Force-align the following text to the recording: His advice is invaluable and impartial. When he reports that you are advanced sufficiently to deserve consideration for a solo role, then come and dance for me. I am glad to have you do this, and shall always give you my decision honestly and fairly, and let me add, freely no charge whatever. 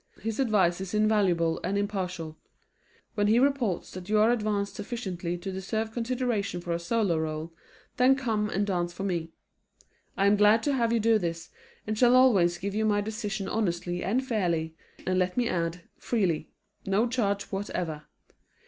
His 0.19 0.39
advice 0.39 0.81
is 0.81 0.95
invaluable 0.95 1.59
and 1.63 1.77
impartial. 1.77 2.35
When 3.13 3.27
he 3.27 3.37
reports 3.37 3.91
that 3.91 4.09
you 4.09 4.17
are 4.17 4.31
advanced 4.31 4.73
sufficiently 4.73 5.37
to 5.37 5.51
deserve 5.51 5.91
consideration 5.91 6.59
for 6.59 6.71
a 6.73 6.79
solo 6.79 7.19
role, 7.19 7.53
then 7.97 8.15
come 8.15 8.49
and 8.49 8.65
dance 8.65 8.91
for 8.91 9.03
me. 9.03 9.31
I 10.17 10.25
am 10.25 10.37
glad 10.37 10.63
to 10.63 10.73
have 10.73 10.91
you 10.91 10.99
do 10.99 11.19
this, 11.19 11.51
and 11.85 11.95
shall 11.99 12.15
always 12.15 12.57
give 12.57 12.73
you 12.73 12.83
my 12.83 12.99
decision 13.01 13.47
honestly 13.47 14.03
and 14.03 14.25
fairly, 14.25 14.75
and 15.05 15.19
let 15.19 15.37
me 15.37 15.47
add, 15.47 15.83
freely 15.99 16.49
no 16.83 17.07
charge 17.07 17.43
whatever. 17.51 18.05